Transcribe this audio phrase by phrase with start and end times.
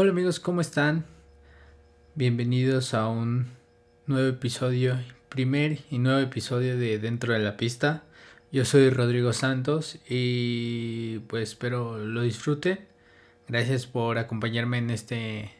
[0.00, 1.04] Hola amigos, ¿cómo están?
[2.14, 3.48] Bienvenidos a un
[4.06, 4.96] nuevo episodio,
[5.28, 8.04] primer y nuevo episodio de Dentro de la Pista.
[8.52, 12.78] Yo soy Rodrigo Santos y pues espero lo disfruten.
[13.48, 15.50] Gracias por acompañarme en este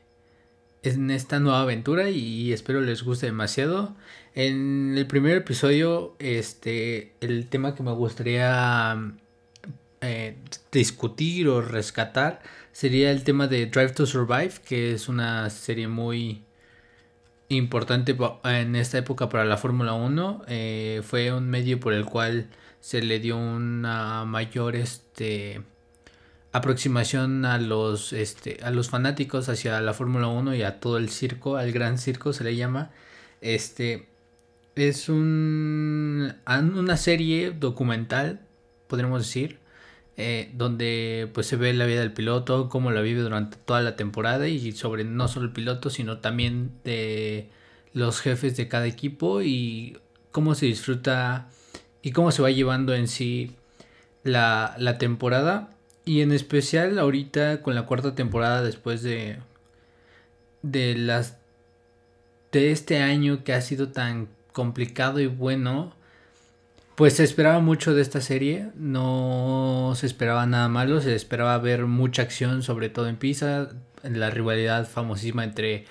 [0.85, 3.97] en esta nueva aventura y espero les guste demasiado.
[4.37, 8.97] En el primer episodio, este, el tema que me gustaría
[10.01, 10.37] eh,
[10.71, 12.41] discutir o rescatar
[12.73, 16.43] sería el tema de Drive to Survive, que es una serie muy
[17.49, 20.43] importante en esta época para la Fórmula 1.
[20.49, 22.49] Eh, fue un medio por el cual
[22.81, 25.63] se le dio una mayor este,
[26.53, 31.09] aproximación a los, este, a los fanáticos hacia la Fórmula 1 y a todo el
[31.09, 32.91] circo, al gran circo se le llama.
[33.41, 34.09] Este
[34.77, 38.41] es un, una serie documental,
[38.87, 39.59] podríamos decir,
[40.21, 43.95] eh, donde pues se ve la vida del piloto, cómo la vive durante toda la
[43.95, 47.49] temporada y sobre no solo el piloto, sino también de
[47.93, 49.97] los jefes de cada equipo y
[50.33, 51.49] cómo se disfruta
[52.03, 53.53] y cómo se va llevando en sí
[54.25, 55.71] la, la temporada.
[56.05, 59.39] Y en especial ahorita con la cuarta temporada después de
[60.63, 61.39] de las
[62.51, 65.93] de este año que ha sido tan complicado y bueno
[66.99, 71.87] pues se esperaba mucho de esta serie, no se esperaba nada malo, se esperaba ver
[71.87, 73.69] mucha acción, sobre todo en Pisa,
[74.03, 75.85] en la rivalidad famosísima entre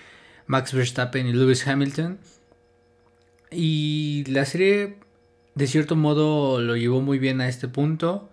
[0.47, 2.19] Max Verstappen y Lewis Hamilton.
[3.51, 4.97] Y la serie,
[5.55, 8.29] de cierto modo, lo llevó muy bien a este punto.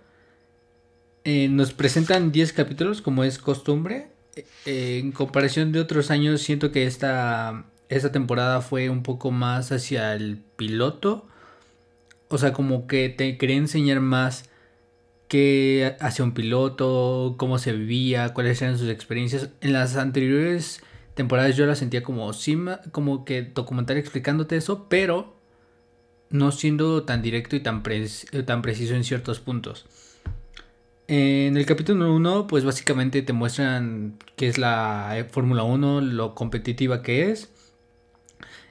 [1.23, 4.09] Eh, nos presentan 10 capítulos, como es costumbre.
[4.67, 9.71] Eh, en comparación de otros años, siento que esta, esta temporada fue un poco más
[9.71, 11.29] hacia el piloto
[12.35, 14.51] o sea, como que te quería enseñar más
[15.29, 19.51] qué hacía un piloto, cómo se vivía, cuáles eran sus experiencias.
[19.61, 20.83] En las anteriores
[21.15, 22.31] temporadas yo la sentía como,
[22.91, 25.37] como que documental explicándote eso, pero
[26.29, 27.85] no siendo tan directo y tan,
[28.45, 29.87] tan preciso en ciertos puntos.
[31.07, 37.01] En el capítulo 1, pues básicamente te muestran qué es la Fórmula 1, lo competitiva
[37.01, 37.51] que es.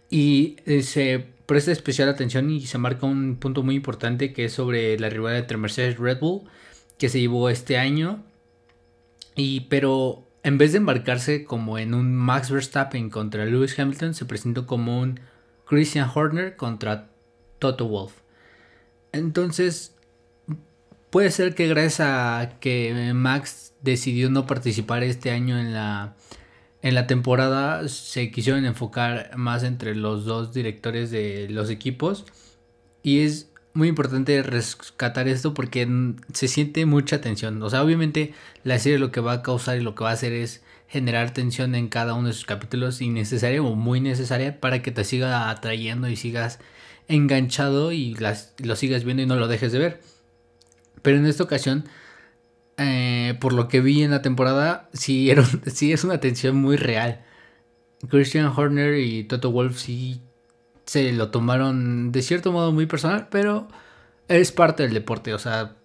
[0.10, 4.54] Y eh, se presta especial atención y se marca un punto muy importante que es
[4.54, 6.44] sobre la rivalidad entre Mercedes Red Bull
[6.98, 8.24] que se llevó este año.
[9.36, 14.26] Y pero en vez de embarcarse como en un Max Verstappen contra Lewis Hamilton, se
[14.26, 15.20] presentó como un
[15.66, 17.10] Christian Horner contra
[17.60, 18.14] Toto Wolff.
[19.12, 19.96] Entonces,
[21.10, 26.16] puede ser que gracias a que Max decidió no participar este año en la
[26.84, 32.26] en la temporada se quisieron enfocar más entre los dos directores de los equipos
[33.02, 35.88] y es muy importante rescatar esto porque
[36.34, 37.64] se siente mucha tensión.
[37.64, 38.34] O sea, obviamente
[38.66, 41.34] la serie lo que va a causar y lo que va a hacer es generar
[41.34, 45.50] tensión en cada uno de sus capítulos innecesaria o muy necesaria para que te siga
[45.50, 46.60] atrayendo y sigas
[47.08, 48.16] enganchado y
[48.58, 50.02] lo sigas viendo y no lo dejes de ver.
[51.02, 51.86] Pero en esta ocasión
[52.78, 56.78] eh, por lo que vi en la temporada, sí, era, sí es una tensión muy
[56.78, 57.24] real.
[58.10, 60.22] Christian Horner y Toto Wolf sí
[60.86, 63.68] se lo tomaron de cierto modo muy personal, pero
[64.28, 65.76] es parte del deporte, o sea,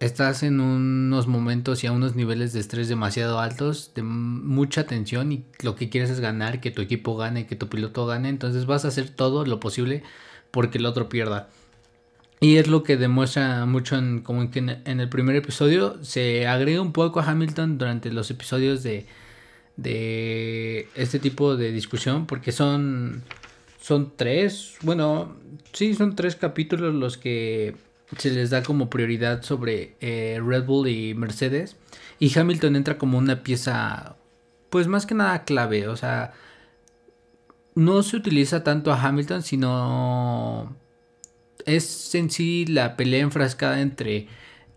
[0.00, 5.32] estás en unos momentos y a unos niveles de estrés demasiado altos, de mucha tensión
[5.32, 8.66] y lo que quieres es ganar, que tu equipo gane, que tu piloto gane, entonces
[8.66, 10.02] vas a hacer todo lo posible
[10.50, 11.48] porque el otro pierda.
[12.44, 15.96] Y es lo que demuestra mucho en, como que en, el primer episodio.
[16.04, 19.06] Se agrega un poco a Hamilton durante los episodios de,
[19.78, 22.26] de este tipo de discusión.
[22.26, 23.22] Porque son,
[23.80, 25.34] son tres, bueno,
[25.72, 27.76] sí, son tres capítulos los que
[28.18, 31.78] se les da como prioridad sobre eh, Red Bull y Mercedes.
[32.18, 34.16] Y Hamilton entra como una pieza,
[34.68, 35.88] pues más que nada clave.
[35.88, 36.34] O sea,
[37.74, 40.76] no se utiliza tanto a Hamilton, sino
[41.66, 44.28] es en sí la pelea enfrascada entre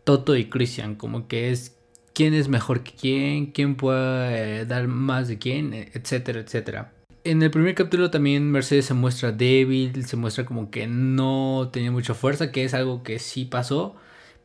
[0.04, 1.78] Toto y Christian, como que es
[2.14, 6.94] quién es mejor que quién, quién puede dar más de quién, etcétera, etcétera.
[7.24, 11.92] En el primer capítulo también Mercedes se muestra débil, se muestra como que no tenía
[11.92, 13.98] mucha fuerza, que es algo que sí pasó,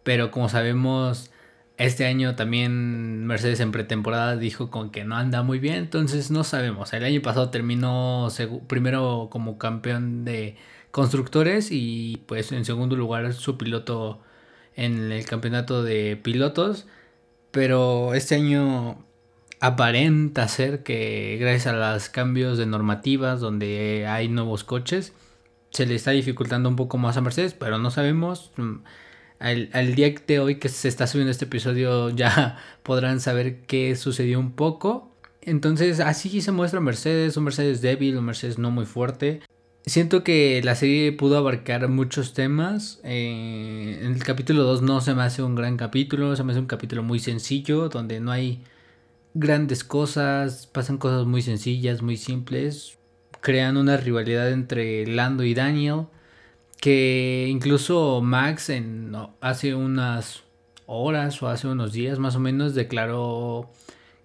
[0.02, 1.30] pero como sabemos,
[1.78, 6.44] este año también Mercedes en pretemporada dijo con que no anda muy bien, entonces no
[6.44, 6.92] sabemos.
[6.92, 8.28] El año pasado terminó
[8.66, 10.56] primero como campeón de
[10.92, 14.20] constructores y pues en segundo lugar su piloto
[14.76, 16.86] en el campeonato de pilotos.
[17.50, 19.04] Pero este año
[19.60, 25.12] aparenta ser que gracias a los cambios de normativas donde hay nuevos coches,
[25.70, 28.52] se le está dificultando un poco más a Mercedes, pero no sabemos.
[29.38, 33.96] Al, al, día de hoy que se está subiendo este episodio ya podrán saber qué
[33.96, 35.10] sucedió un poco.
[35.40, 39.40] Entonces así se muestra Mercedes, un Mercedes débil, un Mercedes no muy fuerte.
[39.84, 43.00] Siento que la serie pudo abarcar muchos temas.
[43.02, 46.60] Eh, en el capítulo 2 no se me hace un gran capítulo, se me hace
[46.60, 48.62] un capítulo muy sencillo, donde no hay
[49.34, 52.98] grandes cosas, pasan cosas muy sencillas, muy simples.
[53.40, 56.06] Crean una rivalidad entre Lando y Daniel,
[56.80, 60.44] que incluso Max en, hace unas
[60.86, 63.70] horas o hace unos días más o menos declaró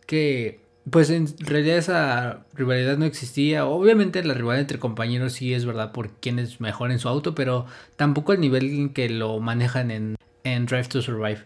[0.06, 3.66] que pues en realidad esa rivalidad no existía.
[3.66, 7.36] Obviamente la rivalidad entre compañeros sí es verdad por quién es mejor en su auto,
[7.36, 11.44] pero tampoco el nivel en que lo manejan en, en Drive to Survive.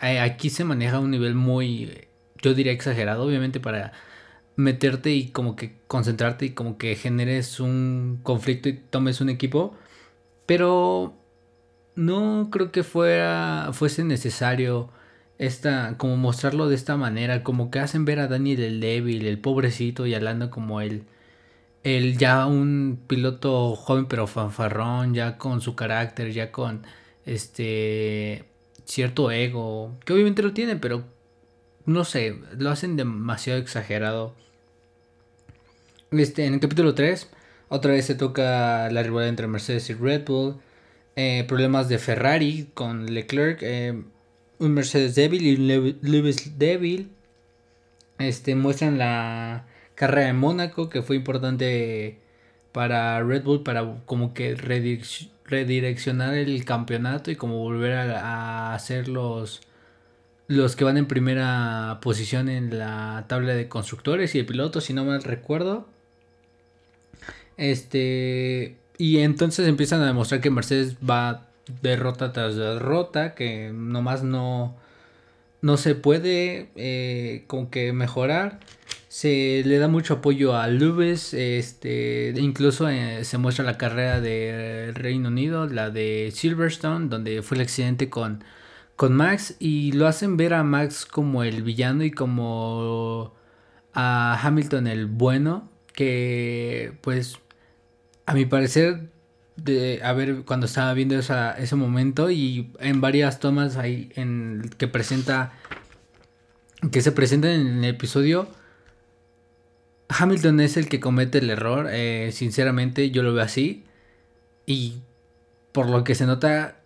[0.00, 2.06] Aquí se maneja un nivel muy,
[2.42, 3.92] yo diría exagerado, obviamente para
[4.56, 9.74] meterte y como que concentrarte y como que generes un conflicto y tomes un equipo.
[10.46, 11.14] Pero
[11.94, 14.90] no creo que fuera, fuese necesario
[15.42, 19.40] esta, como mostrarlo de esta manera, como que hacen ver a Daniel el débil, el
[19.40, 21.04] pobrecito y hablando como él,
[21.82, 26.86] el ya un piloto joven pero fanfarrón, ya con su carácter, ya con
[27.26, 28.44] este
[28.84, 31.04] cierto ego, que obviamente lo tiene, pero
[31.86, 34.34] no sé, lo hacen demasiado exagerado.
[36.12, 37.30] Este, en el capítulo 3,
[37.68, 40.60] otra vez se toca la rivalidad entre Mercedes y Red Bull.
[41.16, 43.58] Eh, problemas de Ferrari con Leclerc.
[43.62, 44.02] Eh,
[44.62, 47.10] un Mercedes débil y un Lewis débil.
[48.18, 52.18] Este, muestran la carrera de Mónaco que fue importante
[52.72, 59.60] para Red Bull para como que redireccionar el campeonato y como volver a, hacer los,
[60.46, 64.94] los que van en primera posición en la tabla de constructores y de pilotos, si
[64.94, 65.88] no mal recuerdo.
[67.56, 71.48] Este, y entonces empiezan a demostrar que Mercedes va
[71.80, 74.76] derrota tras derrota, que nomás no,
[75.60, 78.60] no se puede eh, con que mejorar.
[79.08, 84.92] Se le da mucho apoyo a Lewis, este, incluso eh, se muestra la carrera de
[84.94, 88.42] Reino Unido, la de Silverstone, donde fue el accidente con,
[88.96, 93.34] con Max, y lo hacen ver a Max como el villano y como
[93.92, 97.38] a Hamilton el bueno, que pues
[98.26, 99.10] a mi parecer
[99.56, 104.70] de a ver cuando estaba viendo esa, ese momento y en varias tomas ahí en
[104.78, 105.52] que presenta
[106.90, 108.48] que se presenta en el episodio
[110.08, 113.84] Hamilton es el que comete el error eh, sinceramente yo lo veo así
[114.66, 115.00] y
[115.72, 116.76] por lo que se nota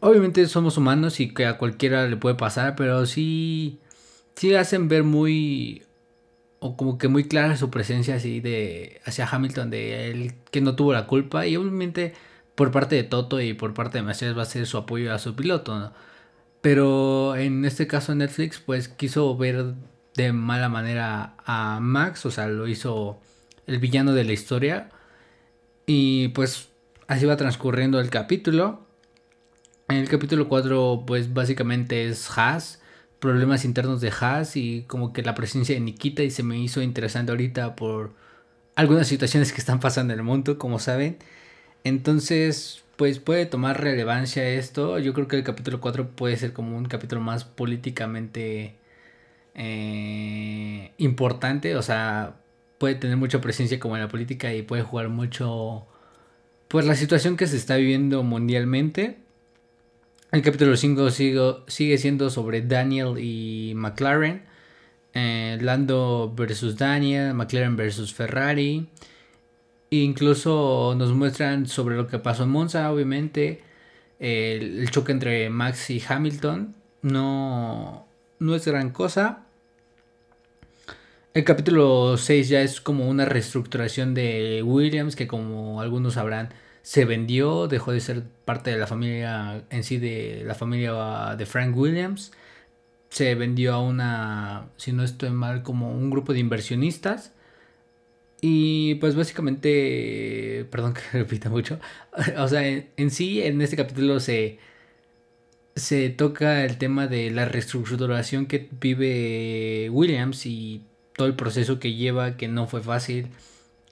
[0.00, 3.80] obviamente somos humanos y que a cualquiera le puede pasar pero sí
[4.34, 5.82] sí hacen ver muy
[6.62, 10.76] o como que muy clara su presencia así de hacia Hamilton de él que no
[10.76, 12.14] tuvo la culpa y obviamente
[12.54, 15.18] por parte de Toto y por parte de Mercedes va a ser su apoyo a
[15.18, 15.92] su piloto,
[16.60, 19.74] Pero en este caso Netflix pues quiso ver
[20.14, 23.18] de mala manera a Max, o sea, lo hizo
[23.66, 24.90] el villano de la historia
[25.86, 26.68] y pues
[27.08, 28.86] así va transcurriendo el capítulo.
[29.88, 32.81] En el capítulo 4 pues básicamente es Haas
[33.22, 36.82] problemas internos de Haas y como que la presencia de Nikita y se me hizo
[36.82, 38.12] interesante ahorita por
[38.74, 41.18] algunas situaciones que están pasando en el mundo, como saben.
[41.84, 44.98] Entonces, pues puede tomar relevancia esto.
[44.98, 48.74] Yo creo que el capítulo 4 puede ser como un capítulo más políticamente
[49.54, 52.36] eh, importante, o sea,
[52.78, 55.86] puede tener mucha presencia como en la política y puede jugar mucho
[56.68, 59.18] pues la situación que se está viviendo mundialmente
[60.32, 61.10] el capítulo 5
[61.68, 64.42] sigue siendo sobre Daniel y McLaren.
[65.12, 68.88] Eh, Lando versus Daniel, McLaren versus Ferrari.
[69.90, 73.62] Incluso nos muestran sobre lo que pasó en Monza, obviamente.
[74.18, 76.74] el, choque entre Max y Hamilton.
[77.02, 78.06] No,
[78.38, 79.44] no es gran cosa.
[81.34, 87.04] El capítulo 6 ya es como una reestructuración de Williams, que como algunos sabrán, se
[87.04, 91.76] vendió, dejó de ser parte de la familia en sí de la familia de Frank
[91.76, 92.32] Williams.
[93.10, 97.32] Se vendió a una, si no estoy mal, como un grupo de inversionistas.
[98.40, 101.78] Y pues básicamente, perdón que repita mucho,
[102.38, 104.58] o sea, en, sí en este capítulo se,
[105.76, 110.84] se toca el tema de la reestructuración que vive Williams y
[111.14, 113.28] todo el proceso que lleva, que no fue fácil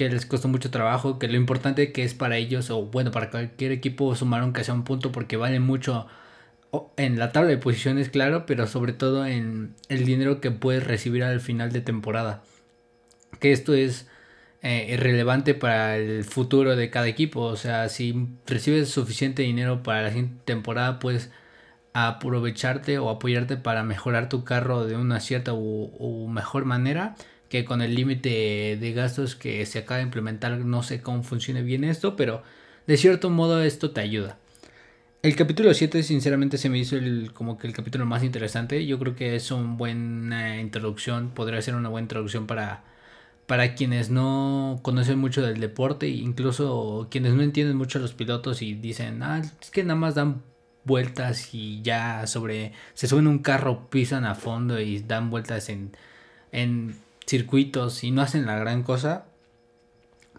[0.00, 3.28] que les costó mucho trabajo, que lo importante que es para ellos, o bueno, para
[3.28, 6.06] cualquier equipo sumaron que sea un punto porque vale mucho
[6.96, 11.22] en la tabla de posiciones, claro, pero sobre todo en el dinero que puedes recibir
[11.22, 12.42] al final de temporada.
[13.40, 14.08] Que esto es
[14.62, 17.42] eh, relevante para el futuro de cada equipo.
[17.42, 21.30] O sea, si recibes suficiente dinero para la siguiente temporada, puedes
[21.92, 27.16] aprovecharte o apoyarte para mejorar tu carro de una cierta o, mejor manera
[27.50, 30.56] que con el límite de gastos que se acaba de implementar.
[30.60, 32.42] No sé cómo funciona bien esto, pero
[32.86, 34.38] de cierto modo esto te ayuda.
[35.22, 38.86] El capítulo 7 sinceramente se me hizo el, como que el capítulo más interesante.
[38.86, 42.84] Yo creo que es una buena introducción, podría ser una buena introducción para,
[43.46, 48.74] para quienes no conocen mucho del deporte, incluso quienes no entienden mucho los pilotos y
[48.74, 50.42] dicen, ah, es que nada más dan
[50.84, 55.96] vueltas y ya sobre, se suben un carro, pisan a fondo y dan vueltas en,
[56.52, 56.96] en
[57.30, 59.26] circuitos y no hacen la gran cosa.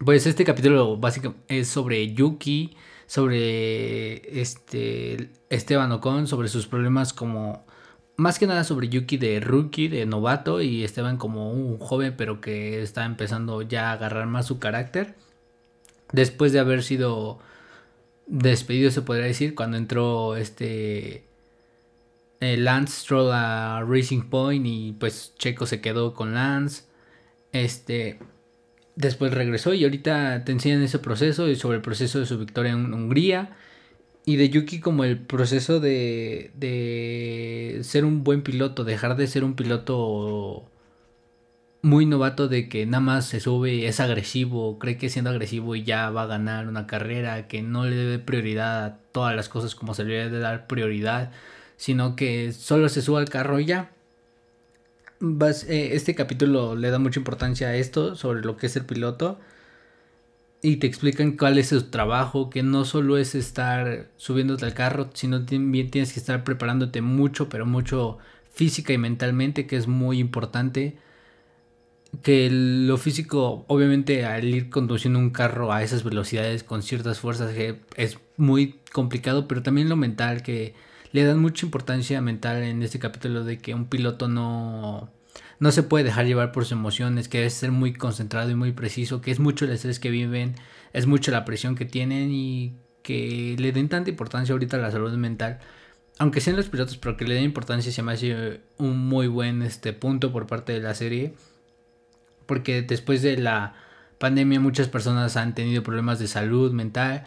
[0.04, 7.64] Pues este capítulo básicamente es sobre Yuki, sobre este Esteban Ocon, sobre sus problemas como
[8.16, 12.40] más que nada sobre Yuki de rookie, de novato, y Esteban como un joven, pero
[12.40, 15.14] que está empezando ya a agarrar más su carácter.
[16.12, 17.38] Después de haber sido
[18.26, 21.24] despedido, se podría decir, cuando entró este
[22.42, 26.84] eh, Lance Stroll a Racing Point y pues Checo se quedó con Lance.
[27.52, 28.18] Este
[28.96, 32.72] después regresó y ahorita te enseñan ese proceso y sobre el proceso de su victoria
[32.72, 33.56] en Hungría
[34.26, 39.44] y de Yuki como el proceso de, de ser un buen piloto, dejar de ser
[39.44, 40.68] un piloto
[41.82, 45.84] muy novato de que nada más se sube, es agresivo, cree que siendo agresivo y
[45.84, 49.74] ya va a ganar una carrera, que no le dé prioridad a todas las cosas
[49.74, 51.32] como se le debe dar prioridad,
[51.76, 53.92] sino que solo se sube al carro y ya.
[55.20, 59.38] Eh, este capítulo le da mucha importancia a esto, sobre lo que es el piloto
[60.62, 65.10] y te explican cuál es su trabajo, que no solo es estar subiéndote al carro,
[65.12, 68.18] sino también tienes que estar preparándote mucho, pero mucho
[68.52, 70.98] física y mentalmente, que es muy importante.
[72.22, 77.52] Que lo físico, obviamente, al ir conduciendo un carro a esas velocidades con ciertas fuerzas,
[77.96, 80.74] es muy complicado, pero también lo mental, que
[81.12, 85.10] le dan mucha importancia mental en este capítulo de que un piloto no
[85.62, 88.72] no se puede dejar llevar por sus emociones, que debe ser muy concentrado y muy
[88.72, 90.56] preciso, que es mucho el estrés que viven,
[90.92, 94.90] es mucho la presión que tienen y que le den tanta importancia ahorita a la
[94.90, 95.60] salud mental.
[96.18, 99.62] Aunque sean los pilotos, pero que le den importancia se me hace un muy buen
[99.62, 101.34] este, punto por parte de la serie.
[102.46, 103.74] Porque después de la
[104.18, 107.24] pandemia muchas personas han tenido problemas de salud mental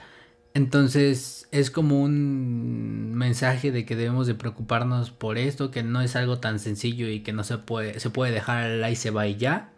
[0.56, 6.16] entonces es como un mensaje de que debemos de preocuparnos por esto, que no es
[6.16, 9.36] algo tan sencillo y que no se puede, se puede dejar ahí se va y
[9.36, 9.70] ya.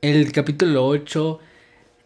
[0.00, 1.40] El capítulo 8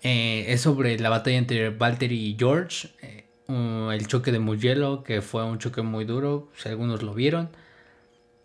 [0.03, 5.21] eh, es sobre la batalla entre Valtteri y George, eh, el choque de Mugello, que
[5.21, 7.51] fue un choque muy duro, si algunos lo vieron.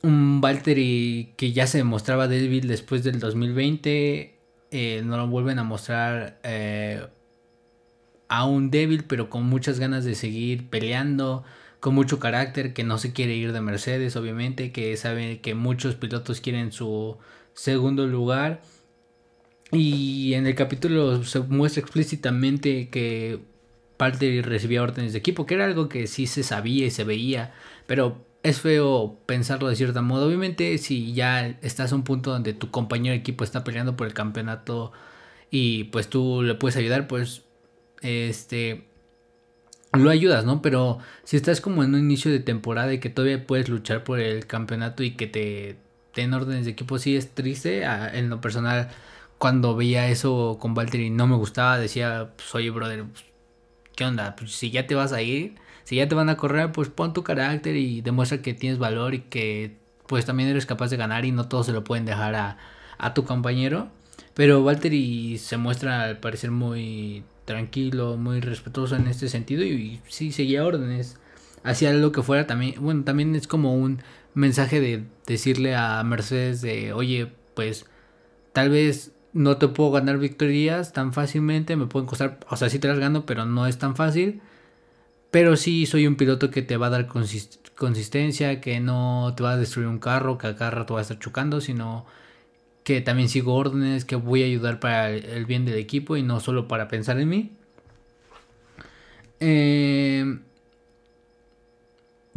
[0.04, 4.36] Un Valtteri que ya se demostraba débil después del 2020,
[4.72, 6.39] eh, no lo vuelven a mostrar
[8.29, 11.43] aún débil, pero con muchas ganas de seguir peleando,
[11.79, 15.95] con mucho carácter, que no se quiere ir de Mercedes, obviamente, que sabe que muchos
[15.95, 17.17] pilotos quieren su
[17.53, 18.62] segundo lugar.
[19.71, 23.39] Y en el capítulo se muestra explícitamente que
[23.98, 27.53] parte recibía órdenes de equipo, que era algo que sí se sabía y se veía,
[27.86, 30.27] pero es feo pensarlo de cierta modo.
[30.27, 34.07] Obviamente, si ya estás a un punto donde tu compañero de equipo está peleando por
[34.07, 34.91] el campeonato
[35.51, 37.43] y pues tú le puedes ayudar, pues
[38.01, 38.86] este,
[39.94, 40.62] lo ayudas, ¿no?
[40.62, 44.20] Pero si estás como en un inicio de temporada y que todavía puedes luchar por
[44.20, 45.77] el campeonato y que te
[46.15, 47.84] den órdenes de equipo, sí es triste.
[47.84, 48.89] En lo personal,
[49.38, 53.25] cuando veía eso con Valtteri no me gustaba, decía, pues, oye, brother, pues,
[53.96, 54.36] ¿qué onda?
[54.36, 57.13] Pues si ya te vas a ir, si ya te van a correr, pues pon
[57.13, 59.77] tu carácter y demuestra que tienes valor y que
[60.08, 62.58] pues también eres capaz de ganar y no todos se lo pueden dejar a,
[62.98, 63.89] a tu compañero.
[64.36, 70.32] Pero Valtteri se muestra al parecer muy tranquilo, muy respetuoso en este sentido y, sí
[70.32, 71.18] seguía órdenes.
[71.63, 72.75] Hacía lo que fuera también.
[72.79, 74.03] Bueno, también es como un
[74.36, 77.88] mensaje de decirle a Mercedes de, oye, pues
[78.53, 82.77] tal vez no te puedo ganar victorias tan fácilmente, me pueden costar, o sea, sí
[82.77, 84.41] te las gano, pero no es tan fácil.
[85.32, 89.53] Pero sí soy un piloto que te va a dar consistencia, que no te va
[89.53, 92.06] a destruir un carro, que a cada rato va a estar chocando, sino
[92.89, 96.39] que también sigo órdenes, que voy a ayudar para el bien del equipo y no
[96.39, 97.51] solo para pensar en mí.
[99.39, 100.39] Eh,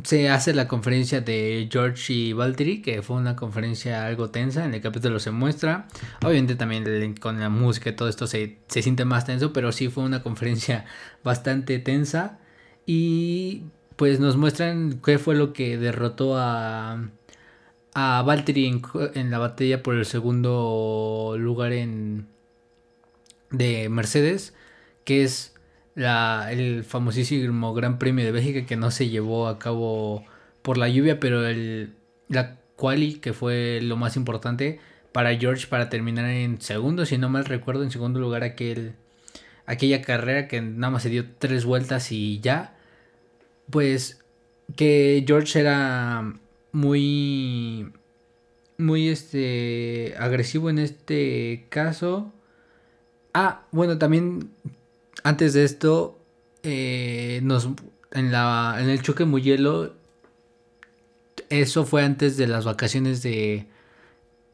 [0.04, 4.74] se hace la conferencia de George y Valtteri, que fue una conferencia algo tensa, en
[4.74, 5.88] el capítulo se muestra,
[6.22, 9.88] obviamente también con la música y todo esto se, se siente más tenso, pero sí
[9.88, 10.84] fue una conferencia
[11.24, 12.40] bastante tensa
[12.84, 13.62] y
[13.96, 17.08] pues nos muestran qué fue lo que derrotó a
[17.94, 18.66] a Valtteri
[19.14, 22.26] en, la batalla por el segundo lugar en
[23.50, 24.54] de Mercedes,
[25.04, 25.54] que es
[25.94, 30.24] la, el famosísimo Gran Premio de Bélgica que no se llevó a cabo
[30.62, 31.94] por la lluvia, pero el,
[32.28, 34.80] la quali, que fue lo más importante
[35.12, 38.94] para George para terminar en segundo, si no mal recuerdo, en segundo lugar aquel,
[39.66, 42.74] aquella carrera que nada más se dio tres vueltas y ya,
[43.70, 44.24] pues
[44.76, 46.34] que George era
[46.72, 47.92] muy
[48.78, 52.32] muy este agresivo en este caso.
[53.34, 54.50] Ah, bueno, también
[55.22, 56.18] antes de esto
[56.62, 57.68] eh, nos
[58.12, 59.94] en la en el choque muy hielo
[61.50, 63.66] eso fue antes de las vacaciones de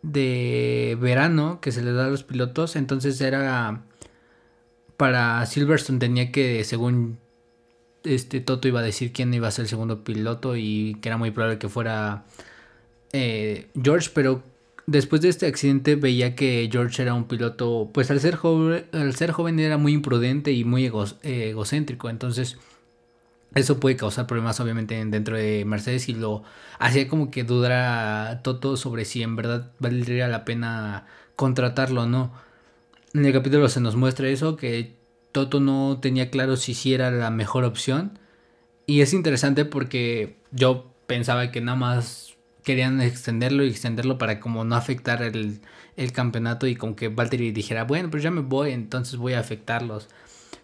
[0.03, 3.83] de verano que se les da a los pilotos, entonces era
[4.97, 7.19] para Silverstone tenía que según
[8.05, 11.17] este Toto iba a decir quién iba a ser el segundo piloto y que era
[11.17, 12.25] muy probable que fuera
[13.13, 14.43] eh, George, pero
[14.87, 19.15] después de este accidente veía que George era un piloto, pues al ser joven, al
[19.15, 20.91] ser joven era muy imprudente y muy
[21.23, 22.59] egocéntrico, entonces
[23.55, 26.43] eso puede causar problemas obviamente dentro de Mercedes y lo
[26.79, 32.33] hacía como que dudara Toto sobre si en verdad valdría la pena contratarlo o no.
[33.15, 34.98] En el capítulo se nos muestra eso, que
[35.39, 38.19] Toto no tenía claro si sí era la mejor opción.
[38.87, 44.65] Y es interesante porque yo pensaba que nada más querían extenderlo y extenderlo para como
[44.65, 45.61] no afectar el,
[45.97, 49.39] el campeonato y como que Valtteri dijera, bueno, pues ya me voy, entonces voy a
[49.39, 50.09] afectarlos.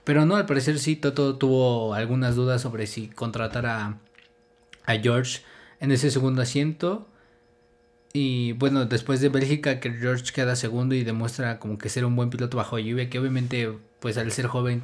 [0.03, 4.01] Pero no, al parecer sí, Toto tuvo algunas dudas sobre si contratar a,
[4.87, 5.43] a George
[5.79, 7.07] en ese segundo asiento.
[8.13, 12.17] Y bueno, después de Bélgica, que George queda segundo y demuestra como que ser un
[12.17, 13.73] buen piloto bajo lluvia, que obviamente,
[14.05, 14.83] pues al ser joven,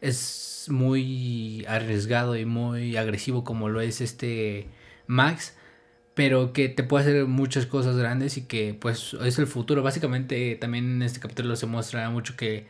[0.00, 4.66] es muy arriesgado y muy agresivo como lo es este
[5.06, 5.54] Max
[6.14, 9.82] pero que te puede hacer muchas cosas grandes y que pues es el futuro.
[9.82, 12.66] Básicamente también en este capítulo se muestra mucho que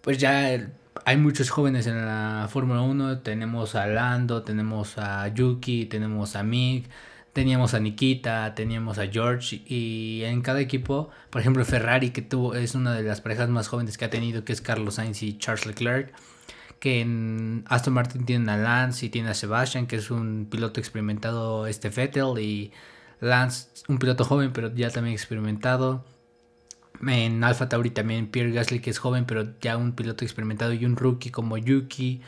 [0.00, 0.70] pues ya
[1.04, 3.20] hay muchos jóvenes en la Fórmula 1.
[3.20, 6.88] Tenemos a Lando, tenemos a Yuki, tenemos a Mick,
[7.34, 12.54] teníamos a Nikita, teníamos a George y en cada equipo, por ejemplo Ferrari que tuvo
[12.54, 15.36] es una de las parejas más jóvenes que ha tenido que es Carlos Sainz y
[15.36, 16.14] Charles Leclerc
[16.84, 20.80] que en Aston Martin tienen a Lance y tiene a Sebastian, que es un piloto
[20.80, 22.72] experimentado, este Vettel, y
[23.20, 26.04] Lance, un piloto joven, pero ya también experimentado.
[27.00, 30.84] En Alpha Tauri también Pierre Gasly, que es joven, pero ya un piloto experimentado, y
[30.84, 32.20] un rookie como Yuki.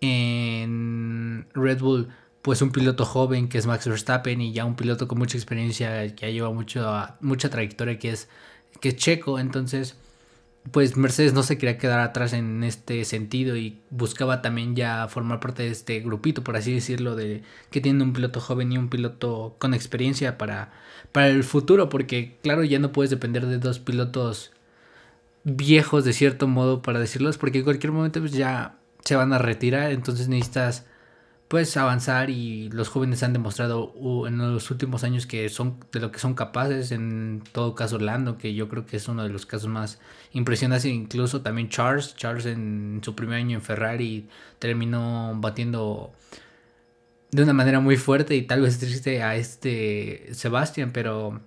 [0.00, 2.08] En Red Bull,
[2.44, 6.14] pues un piloto joven que es Max Verstappen, y ya un piloto con mucha experiencia,
[6.14, 6.86] que ya lleva mucho,
[7.20, 8.28] mucha trayectoria, que es,
[8.80, 9.38] que es Checo.
[9.38, 9.96] Entonces
[10.72, 15.40] pues Mercedes no se quería quedar atrás en este sentido y buscaba también ya formar
[15.40, 18.88] parte de este grupito, por así decirlo, de que tiene un piloto joven y un
[18.88, 20.72] piloto con experiencia para,
[21.12, 24.52] para el futuro, porque claro, ya no puedes depender de dos pilotos
[25.44, 29.38] viejos de cierto modo para decirlos, porque en cualquier momento pues ya se van a
[29.38, 30.86] retirar, entonces necesitas
[31.48, 33.92] pues avanzar y los jóvenes han demostrado
[34.26, 38.38] en los últimos años que son de lo que son capaces en todo caso Lando
[38.38, 40.00] que yo creo que es uno de los casos más
[40.32, 40.86] impresionantes.
[40.86, 44.28] Incluso también Charles Charles en su primer año en Ferrari
[44.58, 46.12] terminó batiendo
[47.30, 51.40] de una manera muy fuerte y tal vez triste a este Sebastian pero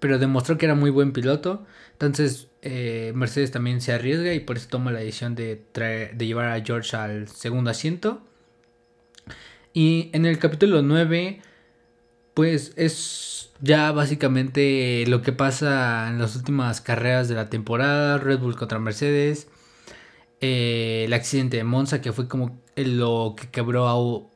[0.00, 1.64] pero demostró que era muy buen piloto.
[1.92, 6.46] Entonces eh, Mercedes también se arriesga y por eso toma la decisión de, de llevar
[6.48, 8.22] a George al segundo asiento
[9.74, 11.40] y en el capítulo 9,
[12.34, 18.40] pues es ya básicamente lo que pasa en las últimas carreras de la temporada, Red
[18.40, 19.48] Bull contra Mercedes,
[20.40, 24.30] eh, el accidente de Monza que fue como lo que quebró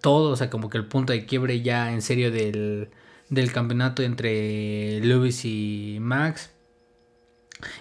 [0.00, 2.88] todo, o sea, como que el punto de quiebre ya en serio del,
[3.28, 6.50] del campeonato entre Lewis y Max.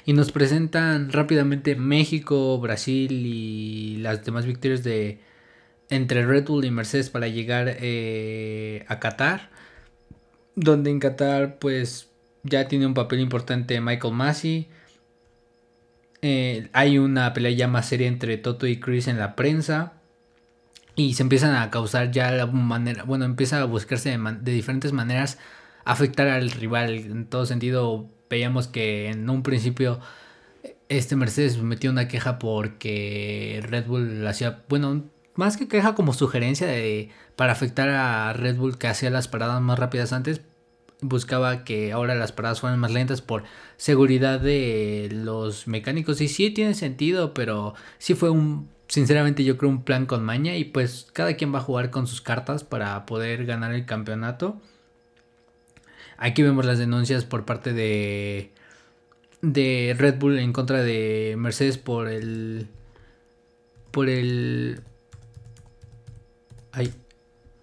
[0.06, 5.20] Y nos presentan rápidamente México, Brasil y las demás victorias de,
[5.90, 9.50] entre Red Bull y Mercedes para llegar eh, a Qatar,
[10.56, 12.10] donde en Qatar pues
[12.44, 14.70] ya tiene un papel importante Michael Massey.
[16.22, 19.94] Eh, hay una pelea ya más seria entre Toto y Chris en la prensa.
[20.96, 25.40] Y se empiezan a causar ya la manera, bueno, empieza a buscarse de, diferentes maneras
[25.86, 26.94] afectar al rival.
[26.96, 30.00] En todo sentido, veíamos que en un principio
[30.90, 35.06] este Mercedes metió una queja porque Red Bull hacía, bueno,
[35.40, 39.62] más que queja como sugerencia de, para afectar a Red Bull que hacía las paradas
[39.62, 40.42] más rápidas antes,
[41.02, 43.44] buscaba que ahora las paradas fueran más lentas por
[43.78, 46.20] seguridad de los mecánicos.
[46.22, 50.58] Y sí tiene sentido, pero sí fue un, sinceramente yo creo un plan con maña
[50.58, 54.62] y pues cada quien va a jugar con sus cartas para poder ganar el campeonato.
[56.18, 58.52] Aquí vemos las denuncias por parte de
[59.42, 62.68] de Red Bull en contra de Mercedes por el
[63.92, 64.82] por el...
[66.72, 66.94] Ay,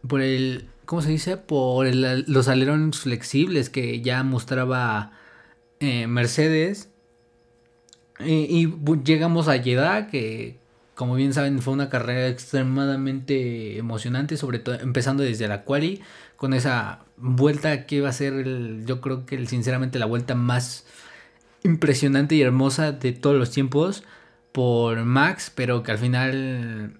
[0.06, 0.68] por el...
[0.84, 1.36] ¿Cómo se dice?
[1.36, 5.12] Por los alerones flexibles que ya mostraba
[5.80, 6.90] eh, Mercedes.
[8.20, 8.72] Y,
[9.04, 10.58] llegamos a Jeddah, que
[10.94, 16.00] como bien saben fue una carrera extremadamente emocionante, sobre todo empezando desde la quali,
[16.36, 20.86] con esa vuelta que iba a ser, el, yo creo que sinceramente la vuelta más
[21.62, 24.04] impresionante y hermosa de todos los tiempos
[24.52, 26.94] por Max, pero que al final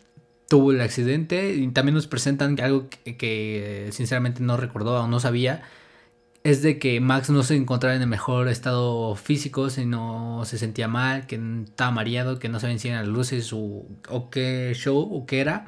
[0.49, 5.63] tuvo el accidente y también nos presentan algo que, sinceramente no recordó o no sabía,
[6.45, 10.89] es de que Max no se encontraba en el mejor estado físico, sino se sentía
[10.89, 15.27] mal, que estaba mareado, que no se vencían las luces o, o qué show o
[15.27, 15.67] qué era.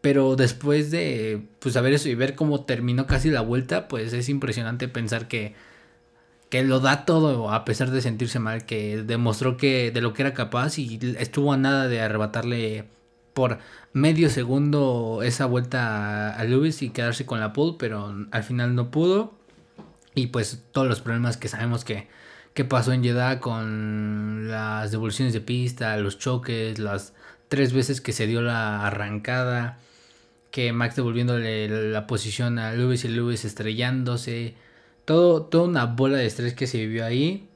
[0.00, 4.28] Pero después de pues, saber eso y ver cómo terminó casi la vuelta, pues es
[4.28, 5.54] impresionante pensar que
[6.48, 10.22] que lo da todo a pesar de sentirse mal, que demostró que de lo que
[10.22, 12.84] era capaz y estuvo a nada de arrebatarle
[13.36, 13.58] por
[13.92, 18.90] medio segundo esa vuelta a Lewis y quedarse con la pole, pero al final no
[18.90, 19.34] pudo.
[20.14, 22.08] Y pues todos los problemas que sabemos que,
[22.54, 27.12] que pasó en Jeddah con las devoluciones de pista, los choques, las
[27.48, 29.78] tres veces que se dio la arrancada,
[30.50, 34.54] que Max devolviéndole la posición a Lewis y Lewis estrellándose
[35.04, 37.50] todo, toda una bola de estrés que se vivió ahí.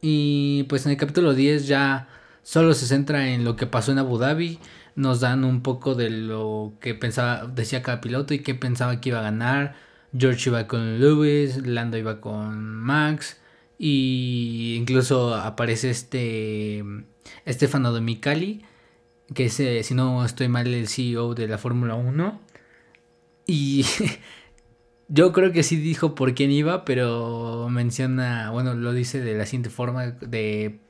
[0.00, 2.08] Y pues en el capítulo 10 ya
[2.42, 4.58] solo se centra en lo que pasó en Abu Dhabi.
[4.94, 9.10] Nos dan un poco de lo que pensaba, decía cada piloto y qué pensaba que
[9.10, 9.76] iba a ganar.
[10.16, 13.40] George iba con Lewis, Lando iba con Max.
[13.78, 16.84] Y incluso aparece este
[17.48, 18.64] Stefano Micali
[19.34, 22.40] que es, eh, si no estoy mal, el CEO de la Fórmula 1.
[23.46, 23.84] Y
[25.14, 29.44] Yo creo que sí dijo por quién iba, pero menciona, bueno, lo dice de la
[29.44, 30.80] siguiente forma, de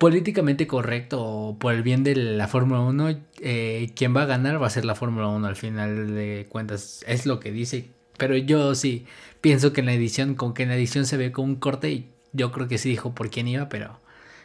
[0.00, 4.60] políticamente correcto o por el bien de la Fórmula 1, eh, quien va a ganar
[4.60, 7.90] va a ser la Fórmula 1 al final de cuentas, es lo que dice.
[8.16, 9.04] Pero yo sí
[9.42, 11.90] pienso que en la edición, con que en la edición se ve con un corte,
[11.90, 14.00] y yo creo que sí dijo por quién iba, pero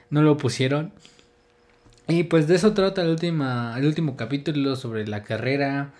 [0.10, 0.92] no lo pusieron.
[2.10, 5.94] Y pues de eso trata el, última, el último capítulo sobre la carrera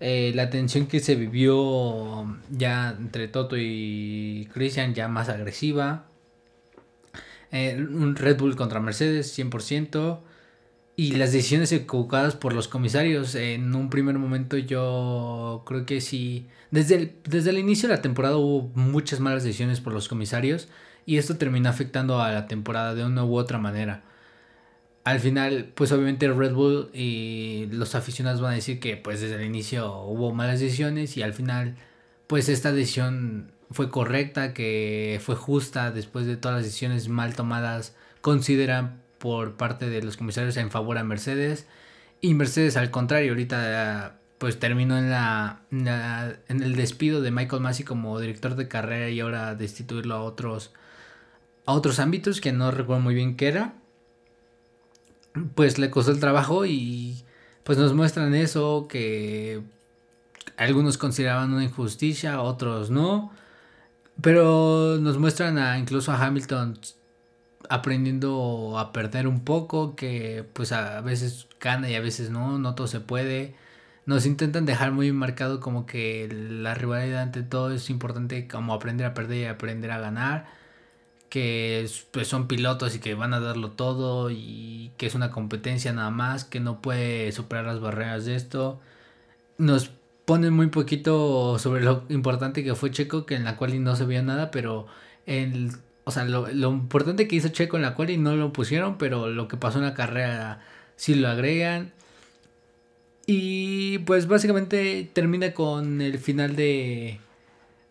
[0.00, 6.06] eh, la tensión que se vivió ya entre Toto y Christian ya más agresiva.
[7.52, 10.20] Eh, un Red Bull contra Mercedes 100%.
[10.96, 13.34] Y las decisiones equivocadas por los comisarios.
[13.34, 16.46] En un primer momento yo creo que sí.
[16.70, 20.68] Desde el, desde el inicio de la temporada hubo muchas malas decisiones por los comisarios.
[21.06, 24.04] Y esto terminó afectando a la temporada de una u otra manera
[25.04, 29.36] al final, pues obviamente Red Bull y los aficionados van a decir que pues desde
[29.36, 31.76] el inicio hubo malas decisiones y al final
[32.26, 37.94] pues esta decisión fue correcta, que fue justa después de todas las decisiones mal tomadas,
[38.20, 41.66] consideran por parte de los comisarios en favor a Mercedes.
[42.20, 47.84] Y Mercedes al contrario, ahorita pues terminó en la, en, el despido de Michael Massey
[47.84, 50.72] como director de carrera y ahora destituirlo a otros
[51.66, 53.74] a otros ámbitos que no recuerdo muy bien qué era.
[55.54, 57.22] Pues le costó el trabajo y
[57.64, 59.62] pues nos muestran eso que
[60.56, 63.32] algunos consideraban una injusticia, otros no,
[64.22, 66.78] pero nos muestran a incluso a Hamilton
[67.68, 72.74] aprendiendo a perder un poco, que pues a veces gana y a veces no, no
[72.74, 73.54] todo se puede.
[74.06, 79.06] Nos intentan dejar muy marcado como que la rivalidad ante todo es importante como aprender
[79.06, 80.46] a perder y aprender a ganar
[81.30, 85.92] que pues, son pilotos y que van a darlo todo y que es una competencia
[85.92, 88.80] nada más, que no puede superar las barreras de esto.
[89.58, 89.92] Nos
[90.30, 94.04] ponen muy poquito sobre lo importante que fue Checo, que en la cual no se
[94.04, 94.86] veía nada, pero
[95.26, 95.72] el,
[96.04, 99.28] o sea, lo, lo importante que hizo Checo en la cual no lo pusieron, pero
[99.28, 100.60] lo que pasó en la carrera
[100.94, 101.92] sí lo agregan.
[103.26, 107.18] Y pues básicamente termina con el final de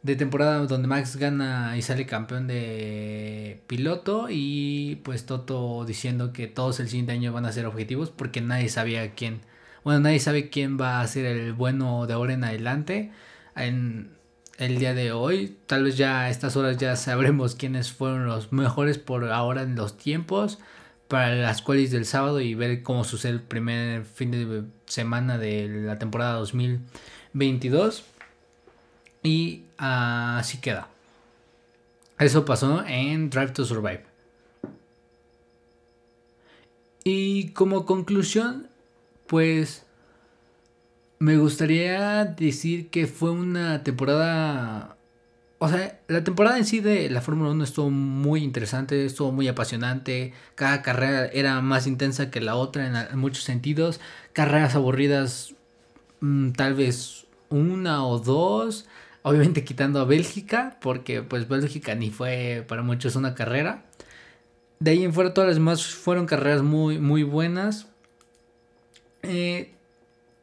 [0.01, 6.47] de temporada donde Max gana y sale campeón de piloto y pues Toto diciendo que
[6.47, 9.41] todos el siguiente año van a ser objetivos porque nadie sabía quién,
[9.89, 13.11] bueno, nadie sabe quién va a ser el bueno de ahora en adelante.
[13.55, 14.11] En
[14.59, 18.51] el día de hoy, tal vez ya a estas horas ya sabremos quiénes fueron los
[18.51, 20.59] mejores por ahora en los tiempos
[21.07, 25.67] para las cuales del sábado y ver cómo sucede el primer fin de semana de
[25.67, 28.03] la temporada 2022.
[29.23, 30.87] Y así queda.
[32.19, 34.03] Eso pasó en Drive to Survive.
[37.03, 38.68] Y como conclusión,
[39.29, 39.85] pues
[41.19, 44.97] me gustaría decir que fue una temporada
[45.59, 49.49] o sea, la temporada en sí de la Fórmula 1 estuvo muy interesante, estuvo muy
[49.49, 50.33] apasionante.
[50.55, 53.99] Cada carrera era más intensa que la otra en, muchos sentidos.
[54.31, 55.55] Carreras aburridas,
[56.21, 58.87] mm, tal vez una o dos.
[59.21, 63.83] Obviamente quitando a Bélgica, porque pues Bélgica ni fue para muchos una carrera.
[64.79, 67.87] De ahí en fuera todas las demás fueron carreras muy, muy buenas.
[69.23, 69.73] Eh,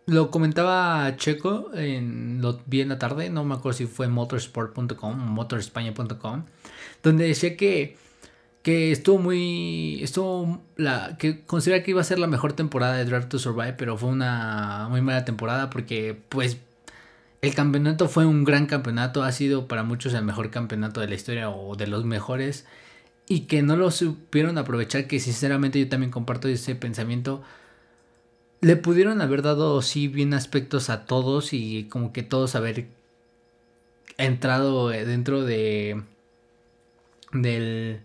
[0.07, 6.45] lo comentaba Checo, en, lo la tarde, no me acuerdo si fue motorsport.com o motorespaña.com,
[7.03, 7.97] donde decía que,
[8.63, 13.05] que estuvo muy, estuvo, la, que considera que iba a ser la mejor temporada de
[13.05, 16.59] Drive to Survive, pero fue una muy mala temporada porque pues
[17.43, 21.17] el campeonato fue un gran campeonato, ha sido para muchos el mejor campeonato de la
[21.17, 22.65] historia o de los mejores
[23.29, 27.43] y que no lo supieron aprovechar, que sinceramente yo también comparto ese pensamiento
[28.61, 32.87] le pudieron haber dado, sí, bien aspectos a todos y como que todos haber
[34.19, 36.03] entrado eh, dentro de.
[37.33, 38.01] del.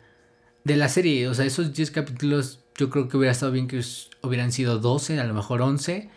[0.64, 1.28] de la serie.
[1.28, 3.82] O sea, esos 10 capítulos yo creo que hubiera estado bien que
[4.22, 6.10] hubieran sido 12, a lo mejor 11.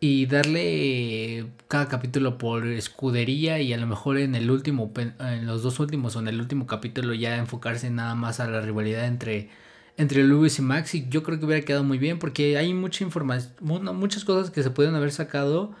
[0.00, 5.62] Y darle cada capítulo por escudería y a lo mejor en el último, en los
[5.62, 9.48] dos últimos o en el último capítulo ya enfocarse nada más a la rivalidad entre
[9.96, 13.04] entre Lewis y Max y yo creo que hubiera quedado muy bien porque hay mucha
[13.04, 13.54] información,
[13.96, 15.72] muchas cosas que se pueden haber sacado,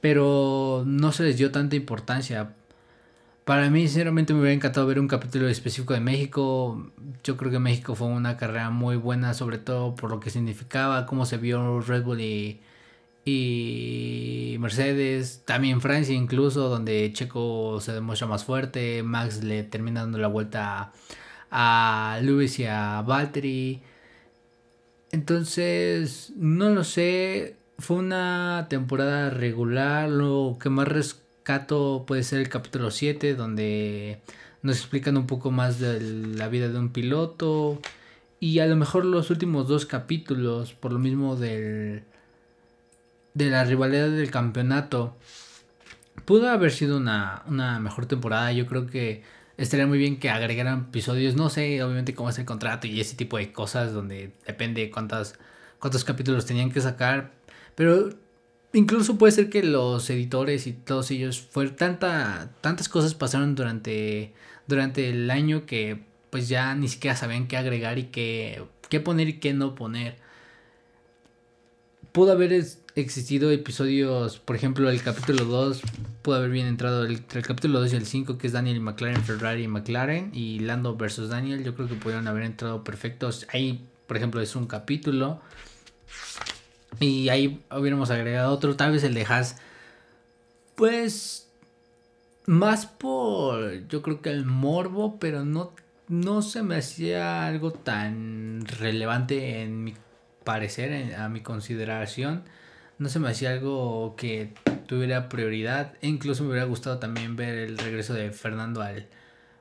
[0.00, 2.54] pero no se les dio tanta importancia.
[3.44, 6.90] Para mí, sinceramente, me hubiera encantado ver un capítulo específico de México.
[7.22, 11.06] Yo creo que México fue una carrera muy buena, sobre todo por lo que significaba,
[11.06, 12.60] cómo se vio Red Bull y,
[13.24, 15.42] y Mercedes.
[15.44, 19.04] También Francia, incluso, donde Checo se demuestra más fuerte.
[19.04, 20.92] Max le termina dando la vuelta a
[21.50, 23.82] a Lewis y a Valtteri.
[25.12, 27.56] Entonces, no lo sé.
[27.78, 30.08] Fue una temporada regular.
[30.08, 34.20] Lo que más rescato puede ser el capítulo 7, donde
[34.62, 37.80] nos explican un poco más de la vida de un piloto.
[38.40, 42.04] Y a lo mejor los últimos dos capítulos, por lo mismo del,
[43.34, 45.16] de la rivalidad del campeonato,
[46.24, 48.52] pudo haber sido una, una mejor temporada.
[48.52, 49.22] Yo creo que
[49.56, 53.16] estaría muy bien que agregaran episodios, no sé, obviamente cómo es el contrato y ese
[53.16, 55.38] tipo de cosas donde depende cuántas,
[55.78, 57.32] cuántos capítulos tenían que sacar,
[57.74, 58.10] pero
[58.72, 64.34] incluso puede ser que los editores y todos ellos, fue tanta, tantas cosas pasaron durante,
[64.66, 69.28] durante el año que pues ya ni siquiera sabían qué agregar y qué, qué poner
[69.28, 70.16] y qué no poner.
[72.12, 72.52] Pudo haber
[72.96, 75.82] existido episodios, por ejemplo, el capítulo 2
[76.22, 78.80] pudo haber bien entrado el, el capítulo 2 y el 5, que es Daniel y
[78.80, 83.46] McLaren, Ferrari y McLaren, y Lando versus Daniel, yo creo que pudieron haber entrado perfectos.
[83.52, 85.40] Ahí, por ejemplo, es un capítulo.
[86.98, 89.58] Y ahí hubiéramos agregado otro, tal vez el de Haas.
[90.74, 91.50] Pues
[92.46, 95.72] más por, yo creo que el morbo, pero no,
[96.08, 99.94] no se me hacía algo tan relevante en mi
[100.44, 102.44] parecer, a mi consideración
[102.98, 104.52] no se me hacía algo que
[104.86, 105.94] tuviera prioridad.
[106.00, 109.06] E incluso me hubiera gustado también ver el regreso de Fernando al,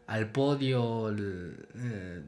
[0.08, 2.22] al podio, eh,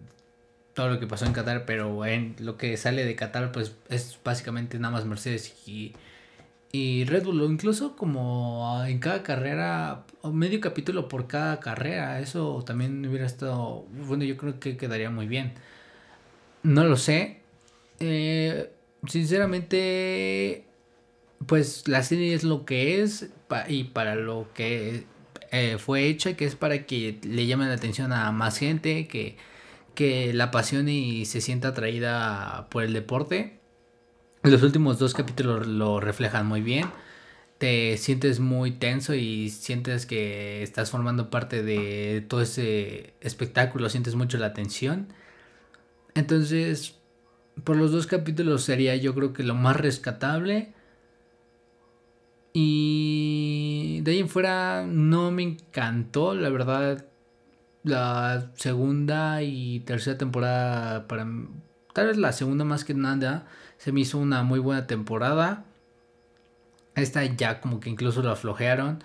[0.73, 4.19] todo lo que pasó en Qatar, pero en lo que sale de Qatar pues es
[4.23, 5.93] básicamente nada más Mercedes y,
[6.71, 12.63] y Red Bull, o incluso como en cada carrera, medio capítulo por cada carrera, eso
[12.65, 15.53] también hubiera estado, bueno, yo creo que quedaría muy bien.
[16.63, 17.41] No lo sé.
[17.99, 18.71] Eh,
[19.07, 20.66] sinceramente,
[21.45, 23.29] pues la serie es lo que es
[23.67, 25.05] y para lo que
[25.51, 29.37] eh, fue hecha, que es para que le llamen la atención a más gente, que,
[29.95, 33.59] que la apasione y se sienta atraída por el deporte.
[34.43, 36.87] Los últimos dos capítulos lo reflejan muy bien.
[37.57, 44.15] Te sientes muy tenso y sientes que estás formando parte de todo ese espectáculo, sientes
[44.15, 45.11] mucho la tensión.
[46.13, 46.95] Entonces,
[47.63, 50.73] por los dos capítulos sería yo creo que lo más rescatable
[52.59, 57.05] y de ahí en fuera no me encantó, la verdad.
[57.83, 61.27] La segunda y tercera temporada, para
[61.93, 63.45] tal vez la segunda más que nada,
[63.77, 65.65] se me hizo una muy buena temporada.
[66.95, 69.03] Esta ya como que incluso lo aflojearon.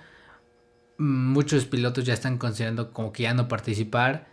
[0.96, 4.28] Muchos pilotos ya están considerando como que ya no participar.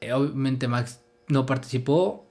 [0.00, 2.26] Eh, obviamente Max no participó.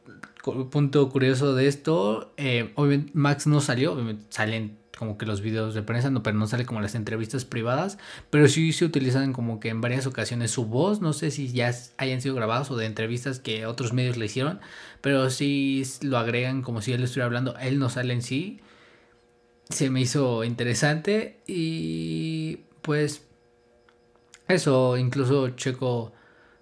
[0.70, 3.98] Punto curioso de esto, eh, obviamente Max no salió,
[4.30, 7.98] salen como que los videos de prensa, no, pero no sale como las entrevistas privadas,
[8.30, 11.74] pero sí se utilizan como que en varias ocasiones su voz, no sé si ya
[11.96, 14.60] hayan sido grabados o de entrevistas que otros medios le hicieron,
[15.00, 18.60] pero sí lo agregan como si él estuviera hablando, él no sale en sí,
[19.70, 23.24] se me hizo interesante y pues
[24.50, 26.12] Eso, incluso Checo,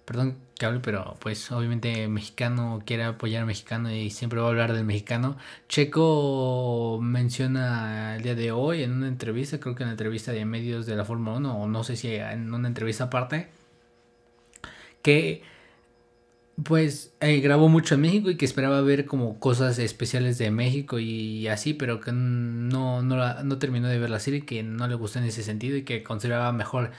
[0.04, 4.48] perdón que hable, pero pues obviamente mexicano quiere apoyar al mexicano y siempre va a
[4.50, 5.36] hablar del mexicano.
[5.68, 10.44] Checo menciona el día de hoy en una entrevista, creo que en la entrevista de
[10.44, 13.48] medios de la Fórmula 1, o no sé si en una entrevista aparte,
[15.02, 15.42] que
[16.62, 20.98] pues eh, grabó mucho en México y que esperaba ver como cosas especiales de México
[20.98, 24.96] y así, pero que no, no, no terminó de ver la serie, que no le
[24.96, 26.90] gustó en ese sentido y que consideraba mejor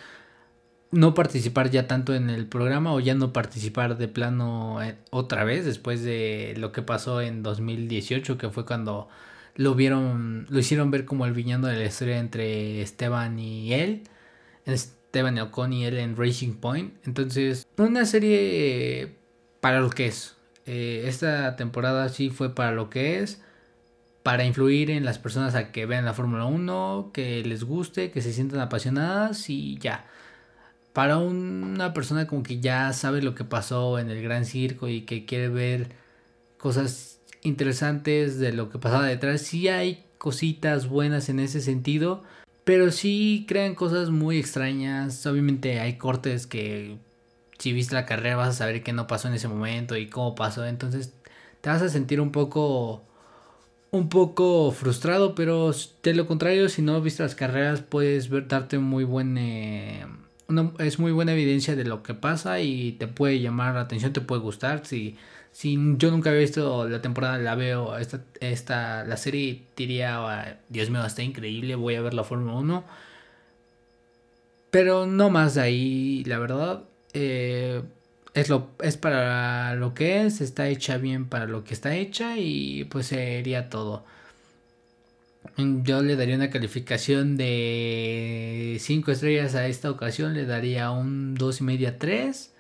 [0.92, 5.44] no participar ya tanto en el programa o ya no participar de plano eh, otra
[5.44, 9.08] vez después de lo que pasó en 2018, que fue cuando
[9.56, 14.04] lo vieron, lo hicieron ver como el villano de la historia entre Esteban y él.
[14.66, 16.94] Esteban Ocon y él en Racing Point.
[17.06, 19.16] Entonces, una serie
[19.60, 20.36] para lo que es.
[20.66, 23.42] Eh, esta temporada sí fue para lo que es.
[24.24, 28.22] Para influir en las personas a que vean la Fórmula 1, que les guste, que
[28.22, 30.06] se sientan apasionadas y ya.
[30.94, 35.02] Para una persona como que ya sabe lo que pasó en el gran circo y
[35.02, 35.90] que quiere ver
[36.58, 42.24] cosas interesantes de lo que pasaba detrás, sí hay cositas buenas en ese sentido,
[42.64, 45.26] pero sí crean cosas muy extrañas.
[45.26, 46.98] Obviamente hay cortes que
[47.58, 50.36] si viste la carrera vas a saber qué no pasó en ese momento y cómo
[50.36, 50.66] pasó.
[50.66, 51.14] Entonces
[51.62, 53.04] te vas a sentir un poco
[53.92, 55.72] un poco frustrado, pero
[56.04, 60.06] de lo contrario, si no viste las carreras, puedes ver, darte muy buen eh,
[60.80, 64.22] es muy buena evidencia de lo que pasa y te puede llamar la atención, te
[64.22, 64.86] puede gustar.
[64.86, 65.18] Si,
[65.52, 70.90] si yo nunca había visto la temporada, la veo, esta, esta la serie diría, Dios
[70.90, 72.84] mío, está increíble, voy a ver la Fórmula 1.
[74.72, 76.84] Pero no más de ahí, la verdad.
[77.14, 77.82] Eh,
[78.34, 82.38] es, lo, es para lo que es, está hecha bien para lo que está hecha
[82.38, 84.06] y pues sería todo.
[85.58, 91.62] Yo le daría una calificación de 5 estrellas a esta ocasión, le daría un 2
[91.62, 92.52] y media 3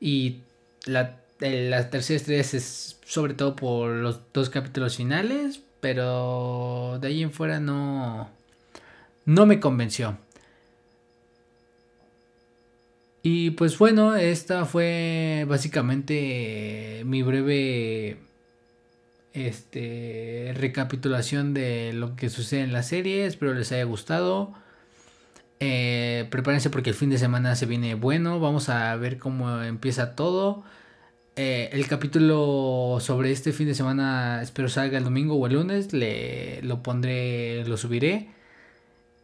[0.00, 0.38] y
[0.86, 7.22] la, la tercera estrella es sobre todo por los dos capítulos finales, pero de ahí
[7.22, 8.28] en fuera no,
[9.24, 10.18] no me convenció.
[13.22, 18.16] Y pues bueno, esta fue básicamente mi breve
[19.46, 23.26] este recapitulación de lo que sucede en la serie.
[23.26, 24.52] Espero les haya gustado.
[25.60, 28.40] Eh, prepárense porque el fin de semana se viene bueno.
[28.40, 30.64] Vamos a ver cómo empieza todo.
[31.36, 35.92] Eh, el capítulo sobre este fin de semana espero salga el domingo o el lunes.
[35.92, 38.28] Le, lo pondré, lo subiré.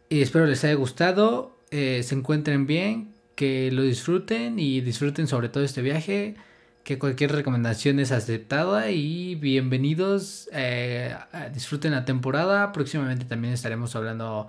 [0.09, 1.57] Y espero les haya gustado.
[1.71, 6.35] Eh, se encuentren bien que lo disfruten y disfruten sobre todo este viaje,
[6.85, 11.15] que cualquier recomendación es aceptada y bienvenidos, eh,
[11.51, 14.47] disfruten la temporada, próximamente también estaremos hablando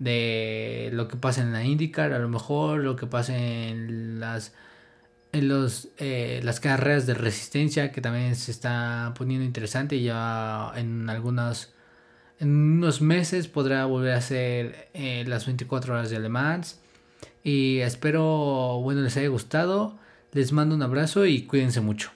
[0.00, 4.54] de lo que pasa en la IndyCar, a lo mejor lo que pasa en las
[5.30, 11.08] en los eh, las carreras de resistencia que también se está poniendo interesante ya en
[11.08, 11.74] algunos
[12.40, 16.62] en unos meses podrá volver a ser eh, las 24 horas de alemán
[17.44, 19.98] y espero, bueno, les haya gustado.
[20.32, 22.10] Les mando un abrazo y cuídense mucho.